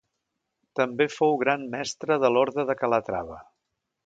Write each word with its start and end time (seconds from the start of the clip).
També 0.79 1.07
fou 1.15 1.37
gran 1.43 1.67
mestre 1.75 2.19
de 2.25 2.33
l'orde 2.37 2.67
de 2.71 2.79
Calatrava. 2.81 3.39